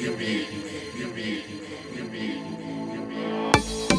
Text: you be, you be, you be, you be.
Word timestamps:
you 0.00 0.16
be, 0.16 0.46
you 0.96 1.12
be, 1.12 1.44
you 1.94 2.04
be, 2.04 2.42
you 2.94 3.02
be. 3.04 3.89